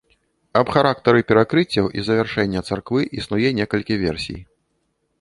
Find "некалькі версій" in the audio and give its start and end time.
3.63-4.39